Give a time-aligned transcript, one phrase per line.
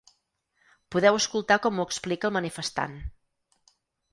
[0.95, 2.97] Podeu escoltar com ho explica el manifestant.